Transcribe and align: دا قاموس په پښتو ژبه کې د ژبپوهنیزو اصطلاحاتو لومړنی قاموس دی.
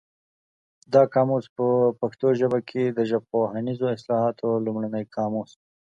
دا 0.93 1.01
قاموس 1.13 1.45
په 1.57 1.65
پښتو 1.99 2.27
ژبه 2.39 2.59
کې 2.69 2.83
د 2.87 2.99
ژبپوهنیزو 3.09 3.85
اصطلاحاتو 3.95 4.47
لومړنی 4.65 5.03
قاموس 5.15 5.49
دی. 5.59 5.67